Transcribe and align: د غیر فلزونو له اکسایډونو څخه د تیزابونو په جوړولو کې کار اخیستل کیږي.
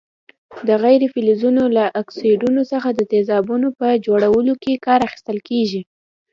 د 0.67 0.69
غیر 0.83 1.01
فلزونو 1.13 1.63
له 1.77 1.85
اکسایډونو 2.01 2.61
څخه 2.71 2.89
د 2.93 3.01
تیزابونو 3.11 3.67
په 3.79 3.87
جوړولو 4.05 4.53
کې 4.63 4.81
کار 4.85 4.99
اخیستل 5.07 5.37
کیږي. 5.49 5.81